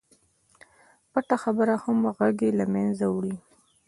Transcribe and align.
پټه 1.11 1.35
خبره 1.43 1.73
همغږي 1.83 2.49
له 2.59 2.65
منځه 2.73 3.05
وړي. 3.09 3.35